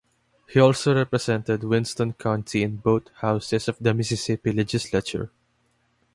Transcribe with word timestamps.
He 0.47 0.59
also 0.59 0.95
represented 0.95 1.63
Winston 1.63 2.13
County 2.13 2.63
in 2.63 2.77
both 2.77 3.09
houses 3.17 3.67
of 3.67 3.77
the 3.79 3.93
Mississippi 3.93 4.51
Legislature. 4.51 5.29